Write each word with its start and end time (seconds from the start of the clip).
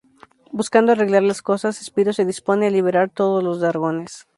Buscando 0.51 0.91
arreglar 0.91 1.21
las 1.21 1.43
cosas, 1.43 1.75
Spyro 1.77 2.11
se 2.11 2.25
dispone 2.25 2.65
a 2.65 2.69
liberar 2.71 3.03
a 3.03 3.07
todos 3.13 3.43
los 3.43 3.59
dragones. 3.59 4.25